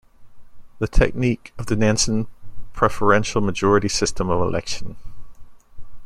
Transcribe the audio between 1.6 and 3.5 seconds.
the Nanson preferential